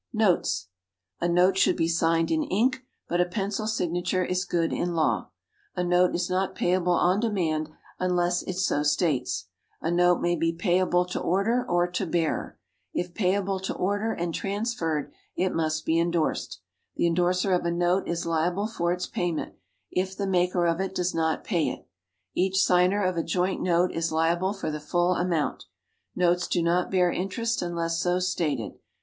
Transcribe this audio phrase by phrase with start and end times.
[0.13, 0.67] =Notes.=
[1.19, 5.29] A note should be signed in ink, but a pencil signature is good in law.
[5.75, 9.45] A note is not payable on demand unless it so states.
[9.79, 12.57] A note may be payable to order or to bearer.
[12.95, 16.61] If payable to order, and transferred, it must be endorsed.
[16.95, 19.53] The endorser of a note is liable for its payment,
[19.91, 21.87] if the maker of it does not pay it.
[22.33, 25.65] Each signer of a joint note is liable for the full amount.
[26.15, 28.79] Notes do not bear interest unless so stated.